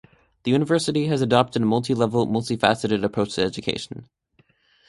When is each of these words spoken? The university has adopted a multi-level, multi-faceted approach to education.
The 0.45 0.49
university 0.49 1.05
has 1.09 1.21
adopted 1.21 1.61
a 1.61 1.65
multi-level, 1.67 2.25
multi-faceted 2.25 3.03
approach 3.03 3.35
to 3.35 3.43
education. 3.43 4.09